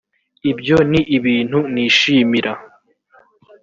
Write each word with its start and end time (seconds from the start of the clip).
ibyo 0.51 0.77
ni 0.91 1.01
ibintu 1.17 1.59
nishimira 1.73 2.51